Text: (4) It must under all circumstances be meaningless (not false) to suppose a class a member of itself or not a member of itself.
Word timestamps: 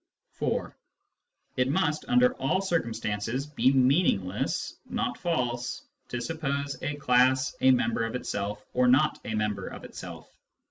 (4) 0.31 0.75
It 1.57 1.69
must 1.69 2.05
under 2.07 2.33
all 2.41 2.59
circumstances 2.59 3.45
be 3.45 3.71
meaningless 3.71 4.75
(not 4.89 5.15
false) 5.19 5.83
to 6.07 6.19
suppose 6.19 6.75
a 6.81 6.95
class 6.95 7.55
a 7.61 7.69
member 7.69 8.03
of 8.05 8.15
itself 8.15 8.65
or 8.73 8.87
not 8.87 9.19
a 9.25 9.35
member 9.35 9.67
of 9.67 9.83
itself. 9.83 10.27